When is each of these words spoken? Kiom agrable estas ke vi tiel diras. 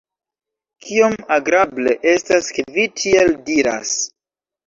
Kiom 0.85 1.17
agrable 1.35 1.93
estas 2.13 2.49
ke 2.55 2.65
vi 2.77 2.85
tiel 3.01 3.31
diras. 3.51 3.95